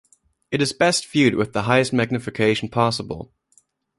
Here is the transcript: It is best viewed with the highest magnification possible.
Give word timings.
It 0.49 0.63
is 0.63 0.73
best 0.73 1.05
viewed 1.07 1.35
with 1.35 1.53
the 1.53 1.61
highest 1.61 1.93
magnification 1.93 2.69
possible. 2.69 3.31